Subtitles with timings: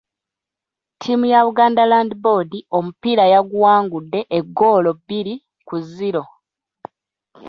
[0.93, 5.33] Ttiimu ya Buganda Land Board omupiira yaguwangudde eggoolo bbiri
[5.67, 6.23] ku zziro.